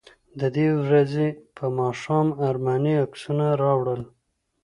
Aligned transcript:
د 0.39 0.41
دې 0.55 0.67
ورځې 0.83 1.27
په 1.57 1.65
ماښام 1.79 2.27
ارماني 2.47 2.93
عکسونه 3.05 3.45
راوړل. 3.61 4.01